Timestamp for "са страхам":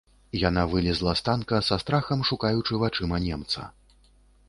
1.69-2.19